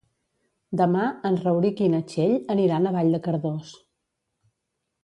[0.81, 3.79] Demà en Rauric i na Txell aniran a Vall de Cardós.